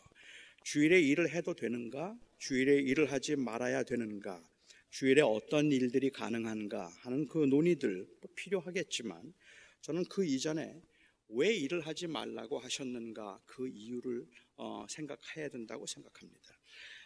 [0.65, 2.19] 주일에 일을 해도 되는가?
[2.39, 4.43] 주일에 일을 하지 말아야 되는가?
[4.91, 9.35] 주일에 어떤 일들이 가능한가 하는 그 논의들 필요하겠지만
[9.83, 10.83] 저는 그 이전에
[11.29, 16.59] 왜 일을 하지 말라고 하셨는가 그 이유를 어, 생각해야 된다고 생각합니다.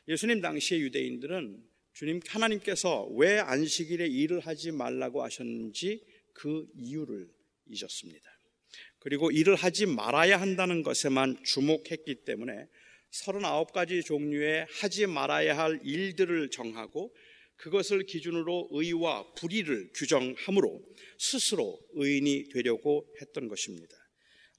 [0.07, 6.01] 예수님 당시의 유대인들은 주님 하나님께서 왜 안식일에 일을 하지 말라고 하셨는지
[6.33, 7.29] 그 이유를
[7.67, 8.25] 잊었습니다.
[9.01, 12.69] 그리고 일을 하지 말아야 한다는 것에만 주목했기 때문에
[13.11, 17.13] 39가지 종류의 하지 말아야 할 일들을 정하고
[17.57, 20.81] 그것을 기준으로 의와 불의를 규정함으로
[21.19, 23.97] 스스로 의인이 되려고 했던 것입니다.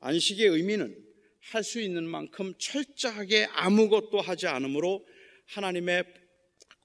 [0.02, 0.93] 안식의 의미는
[1.39, 5.08] 할 수 있는 만큼 철저하게 아무것도 하지 않으므로
[5.45, 6.18] 하나님의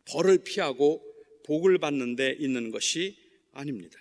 [0.07, 1.03] 벌을 피하고
[1.47, 3.17] 복을 받는 데 있는 것이
[3.53, 3.99] 아닙니다.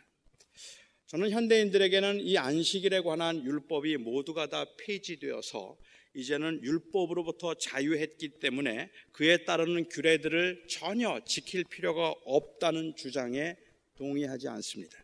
[1.07, 5.77] 저는 현대인들에게는 이 안식일에 관한 율법이 모두가 다 폐지되어서
[6.15, 13.55] 이제는 율법으로부터 자유했기 때문에 그에 따르는 규례들을 전혀 지킬 필요가 없다는 주장에
[13.95, 14.97] 동의하지 않습니다.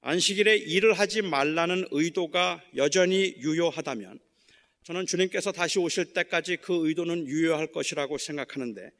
[0.00, 4.20] 안식일에 일을 하지 말라는 의도가 여전히 유효하다면
[4.84, 8.90] 저는 주님께서 다시 오실 때까지 그 의도는 유효할 것이라고 생각하는데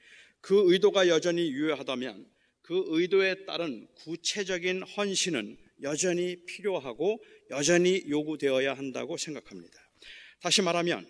[0.47, 2.25] 그 의도가 여전히 유효하다면
[2.63, 9.75] 그 의도에 따른 구체적인 헌신은 여전히 필요하고 여전히 요구되어야 한다고 생각합니다.
[10.41, 11.05] 다시 말하면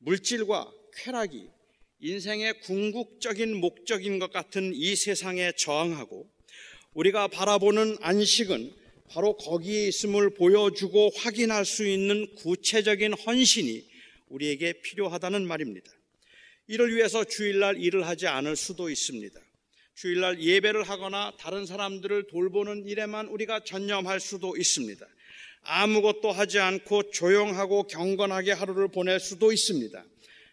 [0.00, 1.48] 물질과 쾌락이
[2.00, 6.30] 인생의 궁극적인 목적인 것 같은 이 세상에 저항하고
[6.92, 8.70] 우리가 바라보는 안식은
[9.08, 13.88] 바로 거기에 있음을 보여주고 확인할 수 있는 구체적인 헌신이
[14.28, 15.90] 우리에게 필요하다는 말입니다.
[16.68, 19.40] 이를 위해서 주일날 일을 하지 않을 수도 있습니다.
[19.94, 25.04] 주일날 예배를 하거나 다른 사람들을 돌보는 일에만 우리가 전념할 수도 있습니다.
[25.62, 30.04] 아무것도 하지 않고 조용하고 경건하게 하루를 보낼 수도 있습니다.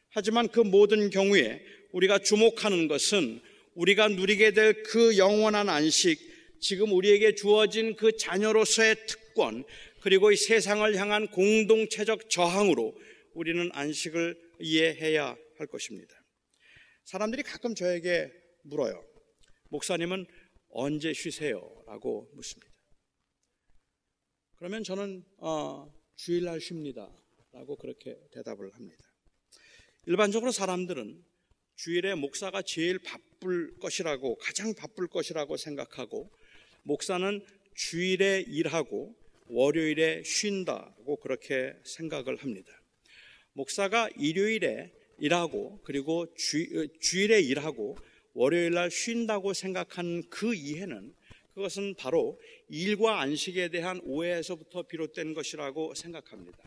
[0.09, 3.41] 하지만 그 모든 경우에 우리가 주목하는 것은
[3.75, 6.17] 우리가 누리게 될 그 영원한 안식,
[6.61, 9.65] 지금 우리에게 주어진 그 자녀로서의 특권,
[9.99, 12.95] 그리고 이 세상을 향한 공동체적 저항으로
[13.33, 16.15] 우리는 안식을 이해해야 할 것입니다.
[17.05, 18.31] 사람들이 가끔 저에게
[18.63, 19.03] 물어요.
[19.69, 20.25] 목사님은
[20.69, 21.61] 언제 쉬세요?
[21.87, 22.73] 라고 묻습니다.
[24.57, 27.09] 그러면 저는 어, 주일날 쉽니다.
[27.51, 29.05] 라고 그렇게 대답을 합니다.
[30.05, 31.23] 일반적으로 사람들은
[31.75, 36.31] 주일에 목사가 제일 바쁠 것이라고 가장 바쁠 것이라고 생각하고
[36.83, 39.15] 목사는 주일에 일하고
[39.47, 42.71] 월요일에 쉰다고 그렇게 생각을 합니다.
[43.53, 47.97] 목사가 일요일에 일하고 그리고 주, 어, 주일에 일하고
[48.33, 51.13] 월요일 날 쉰다고 생각하는 그 이해는
[51.53, 56.57] 그것은 바로 일과 안식에 대한 오해에서부터 비롯된 것이라고 생각합니다.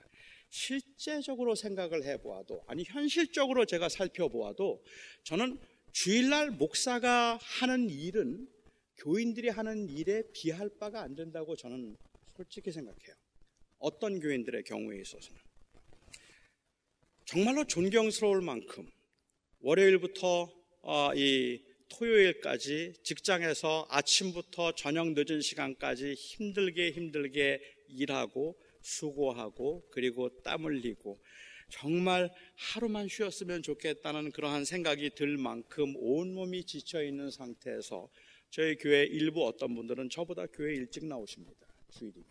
[0.48, 4.82] 실제적으로 생각을 해보아도, 아니, 현실적으로 제가 살펴보아도,
[5.24, 5.58] 저는
[5.92, 8.48] 주일날 목사가 하는 일은
[8.96, 11.96] 교인들이 하는 일에 비할 바가 안 된다고 저는
[12.34, 13.14] 솔직히 생각해요.
[13.78, 15.47] 어떤 교인들의 경우에 있어서는.
[17.28, 18.90] 정말로 존경스러울 만큼
[19.60, 30.64] 월요일부터 어, 이 토요일까지 직장에서 아침부터 저녁 늦은 시간까지 힘들게 힘들게 일하고 수고하고 그리고 땀
[30.64, 31.20] 흘리고
[31.68, 38.08] 정말 하루만 쉬었으면 좋겠다는 그러한 생각이 들 만큼 온몸이 지쳐 있는 상태에서
[38.48, 41.66] 저희 교회 일부 어떤 분들은 저보다 교회 일찍 나오십니다.
[41.90, 42.26] 주일이면.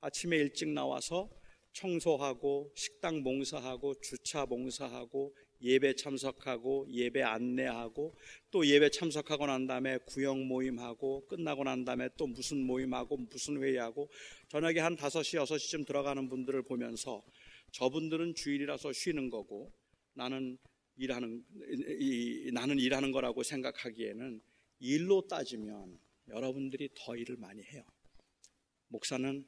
[0.00, 1.28] 아침에 일찍 나와서
[1.74, 8.14] 청소하고 식당 봉사하고 주차 봉사하고 예배 참석하고 예배 안내하고
[8.50, 14.10] 또 예배 참석하고 난 다음에 구역 모임하고 끝나고 난 다음에 또 무슨 모임하고 무슨 회의하고
[14.48, 17.22] 저녁에 한 5시, 6시쯤 들어가는 분들을 보면서
[17.72, 19.72] 저분들은 주일이라서 쉬는 거고
[20.14, 20.58] 나는
[20.96, 21.44] 일하는,
[21.98, 24.40] 이, 나는 일하는 거라고 생각하기에는
[24.78, 27.82] 일로 따지면 여러분들이 더 일을 많이 해요.
[28.88, 29.44] 목사는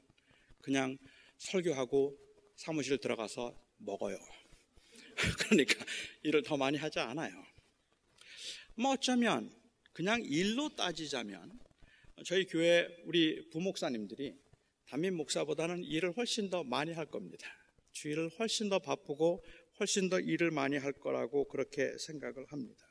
[0.61, 0.97] 그냥
[1.37, 2.17] 설교하고
[2.55, 4.17] 사무실 들어가서 먹어요.
[5.39, 5.85] 그러니까
[6.23, 7.33] 일을 더 많이 하지 않아요.
[8.75, 9.51] 뭐 어쩌면
[9.93, 11.59] 그냥 일로 따지자면
[12.25, 14.35] 저희 교회 우리 부목사님들이
[14.85, 17.47] 담임 목사보다는 일을 훨씬 더 많이 할 겁니다.
[17.91, 19.43] 주일을 훨씬 더 바쁘고
[19.79, 22.85] 훨씬 더 일을 많이 할 거라고 그렇게 생각을 합니다.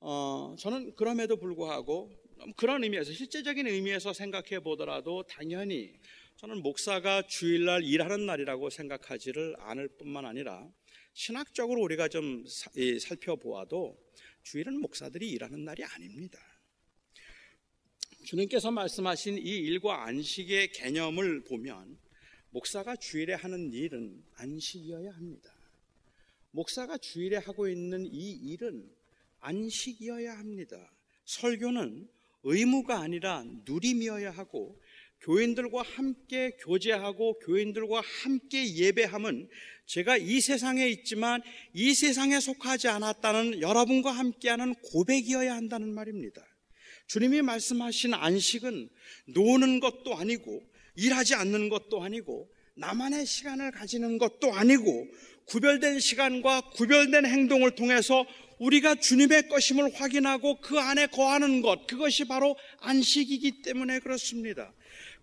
[0.00, 2.12] 어, 저는 그럼에도 불구하고
[2.56, 5.98] 그런 의미에서 실제적인 의미에서 생각해 보더라도 당연히
[6.36, 10.68] 저는 목사가 주일날 일하는 날이라고 생각하지를 않을 뿐만 아니라
[11.12, 12.44] 신학적으로 우리가 좀
[13.00, 13.96] 살펴보아도
[14.42, 16.40] 주일은 목사들이 일하는 날이 아닙니다.
[18.24, 21.98] 주님께서 말씀하신 이 일과 안식의 개념을 보면
[22.50, 25.54] 목사가 주일에 하는 일은 안식이어야 합니다.
[26.50, 28.90] 목사가 주일에 하고 있는 이 일은
[29.38, 30.92] 안식이어야 합니다.
[31.26, 32.08] 설교는
[32.42, 34.80] 의무가 아니라 누림이어야 하고
[35.24, 39.48] 교인들과 함께 교제하고 교인들과 함께 예배함은
[39.86, 46.42] 제가 이 세상에 있지만 이 세상에 속하지 않았다는 여러분과 함께하는 고백이어야 한다는 말입니다.
[47.06, 48.88] 주님이 말씀하신 안식은
[49.34, 50.62] 노는 것도 아니고
[50.96, 55.06] 일하지 않는 것도 아니고 나만의 시간을 가지는 것도 아니고
[55.46, 58.26] 구별된 시간과 구별된 행동을 통해서
[58.58, 64.72] 우리가 주님의 것임을 확인하고 그 안에 거하는 것, 그것이 바로 안식이기 때문에 그렇습니다.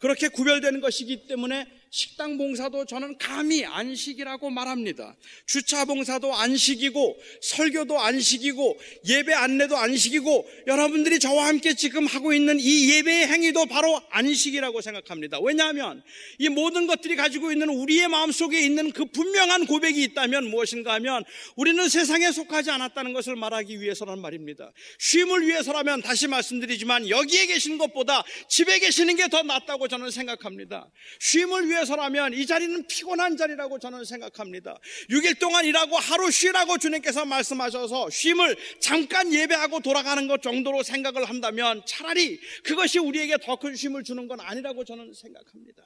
[0.01, 5.17] 그렇게 구별되는 것이기 때문에 식당 봉사도 저는 감히 안식이라고 말합니다.
[5.45, 12.91] 주차 봉사도 안식이고 설교도 안식이고 예배 안내도 안식이고 여러분들이 저와 함께 지금 하고 있는 이
[12.91, 15.39] 예배의 행위도 바로 안식이라고 생각합니다.
[15.41, 16.01] 왜냐하면
[16.39, 21.23] 이 모든 것들이 가지고 있는 우리의 마음속에 있는 그 분명한 고백이 있다면 무엇인가 하면
[21.55, 24.71] 우리는 세상에 속하지 않았다는 것을 말하기 위해서란 말입니다.
[24.99, 30.91] 쉼을 위해서라면 다시 말씀드리지만 여기에 계신 것보다 집에 계시는 게 더 낫다고 저는 생각합니다.
[31.19, 34.77] 쉼을 위해 위해서라면 이 자리는 피곤한 자리라고 저는 생각합니다.
[35.09, 41.81] 6일 동안 일하고 하루 쉬라고 주님께서 말씀하셔서 쉼을 잠깐 예배하고 돌아가는 것 정도로 생각을 한다면
[41.85, 45.83] 차라리 그것이 우리에게 더 큰 쉼을 주는 건 아니라고 저는 생각합니다.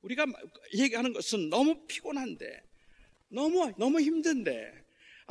[0.00, 0.24] 우리가
[0.78, 2.62] 얘기하는 것은 너무 피곤한데,
[3.28, 4.72] 너무, 너무 힘든데,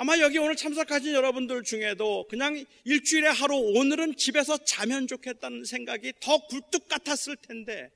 [0.02, 6.38] 아마 여기 오늘 참석하신 여러분들 중에도 그냥 일주일에 하루 오늘은 집에서 자면 좋겠다는 생각이 더
[6.48, 7.92] 굴뚝 같았을 텐데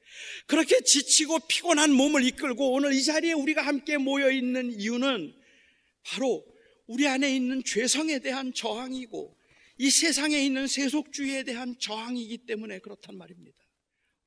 [0.45, 5.33] 그렇게 지치고 피곤한 몸을 이끌고 오늘 이 자리에 우리가 함께 모여 있는 이유는
[6.03, 6.45] 바로
[6.87, 9.37] 우리 안에 있는 죄성에 대한 저항이고
[9.77, 13.62] 이 세상에 있는 세속주의에 대한 저항이기 때문에 그렇단 말입니다.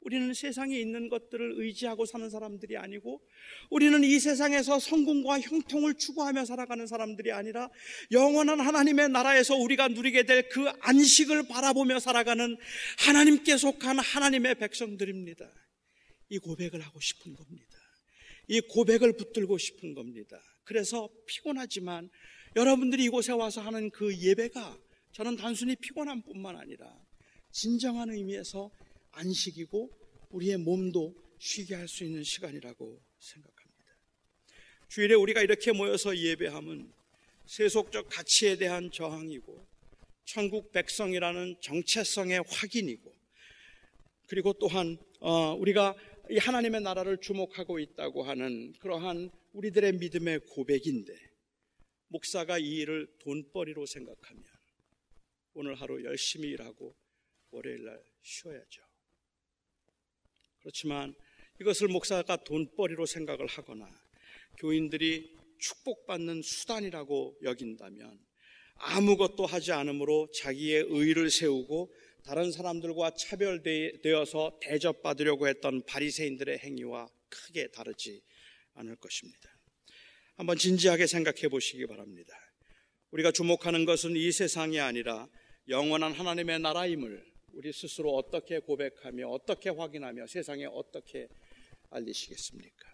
[0.01, 3.21] 우리는 세상에 있는 것들을 의지하고 사는 사람들이 아니고
[3.71, 7.69] 우리는 이 세상에서 성공과 형통을 추구하며 살아가는 사람들이 아니라
[8.13, 12.57] 영원한 하나님의 나라에서 우리가 누리게 될 그 안식을 바라보며 살아가는
[12.99, 15.51] 하나님께 속한 하나님의 백성들입니다.
[16.31, 17.77] 이 고백을 하고 싶은 겁니다.
[18.49, 20.41] 이 고백을 붙들고 싶은 겁니다.
[20.65, 22.11] 그래서 피곤하지만
[22.55, 24.79] 여러분들이 이곳에 와서 하는 그 예배가
[25.13, 26.87] 저는 단순히 피곤함 뿐만 아니라
[27.53, 28.71] 진정한 의미에서
[29.17, 29.91] 안식이고
[30.31, 33.97] 우리의 몸도 쉬게 할 수 있는 시간이라고 생각합니다.
[34.89, 36.93] 주일에 우리가 이렇게 모여서 예배함은
[37.47, 39.67] 세속적 가치에 대한 저항이고
[40.25, 43.15] 천국 백성이라는 정체성의 확인이고
[44.29, 45.95] 그리고 또한 어, 우리가
[46.39, 51.15] 하나님의 나라를 주목하고 있다고 하는 그러한 우리들의 믿음의 고백인데
[52.09, 54.45] 목사가 이 일을 돈벌이로 생각하면
[55.55, 56.95] 오늘 하루 열심히 일하고
[57.51, 58.86] 월요일 날 쉬어야죠.
[60.67, 61.15] 그렇지만
[61.61, 63.89] 이것을 목사가 돈벌이로 생각을 하거나
[64.59, 68.19] 교인들이 축복받는 수단이라고 여긴다면
[68.75, 78.21] 아무것도 하지 않으므로 자기의 의를 세우고 다른 사람들과 차별되어서 대접받으려고 했던 바리새인들의 행위와 크게 다르지
[78.75, 79.49] 않을 것입니다.
[80.35, 82.37] 한번 진지하게 생각해 보시기 바랍니다.
[83.13, 85.29] 우리가 주목하는 것은 이 세상이 아니라
[85.69, 91.27] 영원한 하나님의 나라임을 우리 스스로 어떻게 고백하며 어떻게 확인하며 세상에 어떻게
[91.89, 92.87] 알리시겠습니까?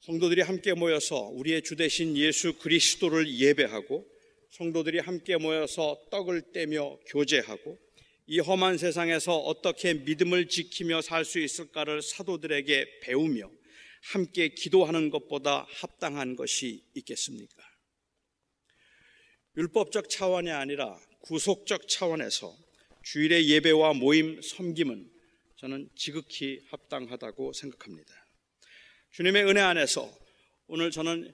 [0.00, 4.06] 성도들이 함께 모여서 우리의 주 대신 예수 그리스도를 예배하고
[4.52, 7.76] 성도들이 함께 모여서 떡을 떼며 교제하고
[8.26, 13.50] 이 험한 세상에서 어떻게 믿음을 지키며 살 수 있을까를 사도들에게 배우며
[14.00, 17.62] 함께 기도하는 것보다 합당한 것이 있겠습니까?
[19.58, 22.67] 율법적 차원이 아니라 구속적 차원에서
[23.10, 25.10] 주일의 예배와 모임 섬김은
[25.56, 28.12] 저는 지극히 합당하다고 생각합니다.
[29.12, 30.14] 주님의 은혜 안에서
[30.66, 31.32] 오늘 저는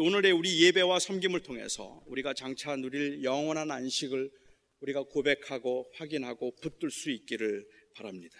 [0.00, 4.32] 오늘의 우리 예배와 섬김을 통해서 우리가 장차 누릴 영원한 안식을
[4.80, 7.64] 우리가 고백하고 확인하고 붙들 수 있기를
[7.94, 8.36] 바랍니다.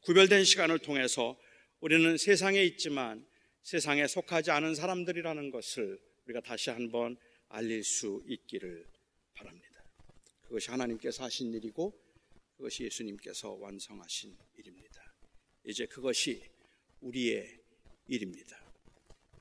[0.00, 1.38] 구별된 시간을 통해서
[1.80, 3.26] 우리는 세상에 있지만
[3.62, 7.16] 세상에 속하지 않은 사람들이라는 것을 우리가 다시 한번
[7.48, 8.84] 알릴 수 있기를
[9.32, 9.67] 바랍니다.
[10.48, 11.92] 그것이 하나님께서 하신 일이고
[12.56, 15.14] 그것이 예수님께서 완성하신 일입니다.
[15.64, 16.42] 이제 그것이
[17.00, 17.60] 우리의
[18.08, 18.56] 일입니다.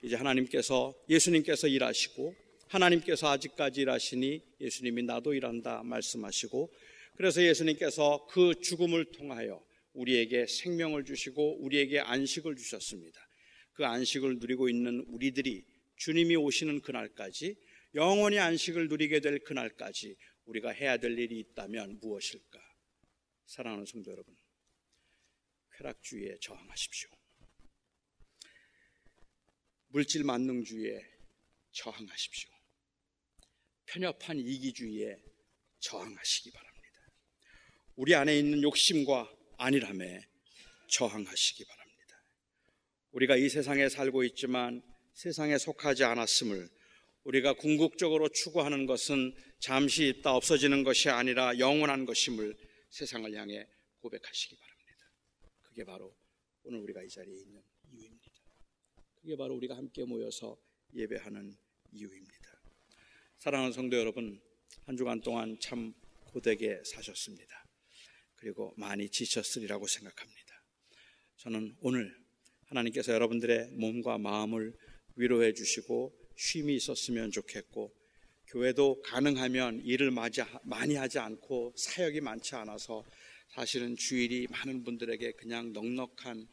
[0.04, 2.36] 이제 하나님께서 예수님께서 일하시고
[2.68, 6.72] 하나님께서 아직까지 일하시니 예수님이 나도 일한다 말씀하시고
[7.16, 13.20] 그래서 예수님께서 그 죽음을 통하여 우리에게 생명을 주시고 우리에게 안식을 주셨습니다.
[13.74, 15.64] 그 안식을 누리고 있는 우리들이
[15.96, 17.56] 주님이 오시는 그날까지
[17.96, 20.16] 영원히 안식을 누리게 될 그날까지
[20.48, 22.60] 우리가 해야 될 일이 있다면 무엇일까?
[23.46, 24.36] 사랑하는 성도 여러분,
[25.78, 27.10] 쾌락주의에 저항하십시오.
[29.90, 31.00] 물질 만능주의에
[31.72, 32.50] 저항하십시오.
[33.86, 35.18] 편협한 이기주의에
[35.80, 36.78] 저항하시기 바랍니다.
[37.96, 40.22] 우리 안에 있는 욕심과 안일함에
[40.90, 42.24] 저항하시기 바랍니다.
[43.12, 44.82] 우리가 이 세상에 살고 있지만
[45.14, 46.70] 세상에 속하지 않았음을
[47.28, 52.56] 우리가 궁극적으로 추구하는 것은 잠시 있다 없어지는 것이 아니라 영원한 것임을
[52.90, 53.68] 세상을 향해
[54.00, 55.12] 고백하시기 바랍니다.
[55.64, 56.16] 그게 바로
[56.64, 57.62] 오늘 우리가 이 자리에 있는
[57.92, 58.32] 이유입니다.
[59.16, 60.58] 그게 바로 우리가 함께 모여서
[60.96, 61.54] 예배하는
[61.92, 62.62] 이유입니다.
[63.40, 64.40] 사랑하는 성도 여러분,
[64.86, 65.94] 한 주간 동안 참
[66.28, 67.66] 고되게 사셨습니다.
[68.38, 70.64] 그리고 많이 지쳤으리라고 생각합니다.
[71.36, 72.10] 저는 오늘
[72.68, 74.74] 하나님께서 여러분들의 몸과 마음을
[75.18, 77.92] 위로해 주시고 쉼이 있었으면 좋겠고
[78.48, 83.04] 교회도 가능하면 일을 많이 하지 않고 사역이 많지 않아서
[83.50, 86.48] 사실은 주일이 많은 분들에게 그냥 넉넉한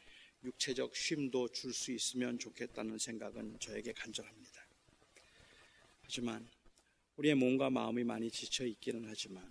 [0.44, 4.66] 육체적 쉼도 줄 수 있으면 좋겠다는 생각은 저에게 간절합니다.
[6.02, 6.48] 하지만
[7.16, 9.50] 우리의 몸과 마음이 많이 지쳐 있기는 하지만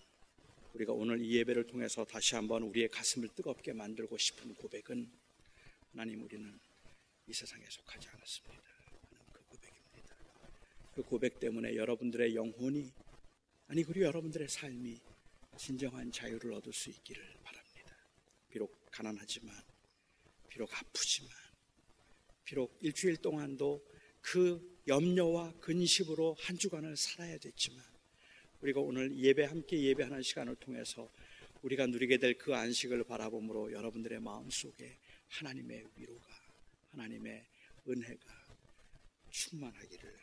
[0.73, 5.09] 우리가 오늘 이 예배를 통해서 다시 한번 우리의 가슴을 뜨겁게 만들고 싶은 고백은
[5.91, 6.59] 하나님 우리는
[7.27, 8.72] 이 세상에 속하지 않았습니다.
[10.96, 12.91] 그 고백 때문에 여러분들의 영혼이
[13.68, 15.00] 아니 그리고 여러분들의 삶이
[15.58, 17.96] 진정한 자유를 얻을 수 있기를 바랍니다.
[18.50, 19.56] 비록 가난하지만
[20.50, 21.32] 비록 아프지만
[22.44, 23.84] 비록 일주일 동안도
[24.22, 27.84] 그 염려와 근심으로 한 주간을 살아야 됐지만
[28.62, 31.10] 우리가 오늘 예배 함께 예배하는 시간을 통해서
[31.64, 34.98] 우리가 누리게 될 그 안식을 바라봄으로 여러분들의 마음 속에
[35.30, 36.28] 하나님의 위로가
[36.91, 37.46] 하나님의
[37.88, 38.44] 은혜가
[39.32, 40.22] 충만하기를.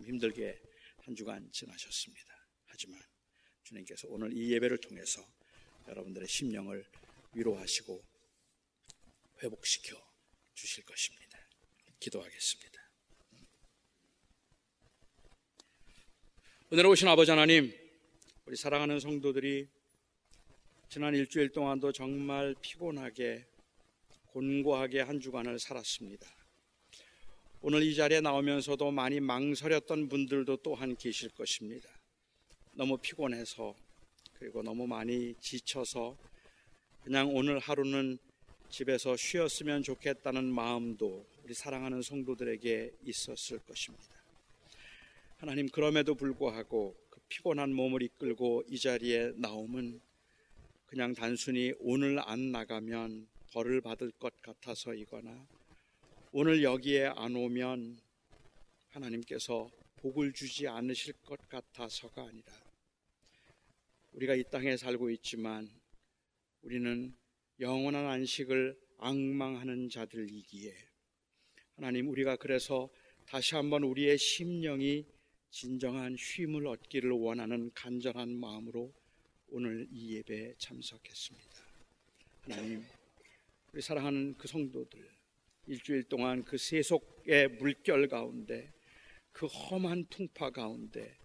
[0.00, 0.58] 참 힘들게
[1.04, 2.34] 한 주간 지나셨습니다.
[2.66, 3.00] 하지만
[3.64, 5.22] 주님께서 오늘 이 예배를 통해서
[5.88, 6.84] 여러분들의 심령을
[7.34, 8.02] 위로하시고
[9.42, 9.96] 회복시켜
[10.54, 11.38] 주실 것입니다.
[11.98, 12.80] 기도하겠습니다.
[16.72, 17.72] 은혜로 오신 아버지 하나님,
[18.46, 19.68] 우리 사랑하는 성도들이
[20.88, 23.46] 지난 일주일 동안도 정말 피곤하게
[24.28, 26.39] 곤고하게 한 주간을 살았습니다.
[27.62, 31.90] 오늘 이 자리에 나오면서도 많이 망설였던 분들도 또한 계실 것입니다.
[32.72, 33.74] 너무 피곤해서
[34.32, 36.16] 그리고 너무 많이 지쳐서
[37.04, 38.16] 그냥 오늘 하루는
[38.70, 44.06] 집에서 쉬었으면 좋겠다는 마음도 우리 사랑하는 성도들에게 있었을 것입니다.
[45.36, 50.00] 하나님 그럼에도 불구하고 그 피곤한 몸을 이끌고 이 자리에 나오면
[50.86, 55.59] 그냥 단순히 오늘 안 나가면 벌을 받을 것 같아서이거나
[56.32, 57.98] 오늘 여기에 안 오면
[58.90, 62.52] 하나님께서 복을 주지 않으실 것 같아서가 아니라
[64.12, 65.68] 우리가 이 땅에 살고 있지만
[66.62, 67.12] 우리는
[67.58, 70.72] 영원한 안식을 악망하는 자들이기에
[71.74, 72.88] 하나님 우리가 그래서
[73.26, 75.04] 다시 한번 우리의 심령이
[75.50, 78.94] 진정한 쉼을 얻기를 원하는 간절한 마음으로
[79.48, 81.50] 오늘 이 예배에 참석했습니다.
[82.42, 82.84] 하나님,
[83.72, 85.19] 우리 사랑하는 그 성도들,
[85.70, 88.72] 일주일 동안 그 세속의 물결 가운데,
[89.30, 91.16] 그 험한 풍파 가운데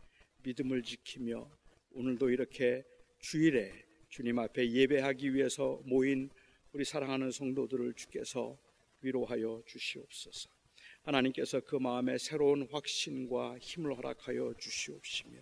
[0.43, 1.49] 믿음을 지키며
[1.93, 2.83] 오늘도 이렇게
[3.17, 3.73] 주일에
[4.09, 6.29] 주님 앞에 예배하기 위해서 모인
[6.73, 8.55] 우리 사랑하는 성도들을 주께서
[9.01, 10.47] 위로하여 주시옵소서.
[11.01, 15.39] 하나님께서 그 마음에 새로운 확신과 힘을 허락하여 주시옵시며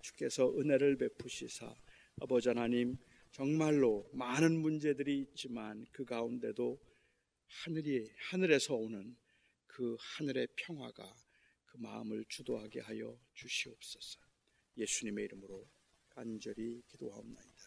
[0.00, 1.74] 주께서 은혜를 베푸시사
[2.22, 2.96] 아버지 하나님
[3.32, 6.78] 정말로 많은 문제들이 있지만 그 가운데도
[7.50, 9.16] 하늘이 하늘에서 오는
[9.66, 11.16] 그 하늘의 평화가
[11.66, 14.20] 그 마음을 주도하게 하여 주시옵소서.
[14.76, 15.68] 예수님의 이름으로
[16.08, 17.59] 간절히 기도하옵나이다.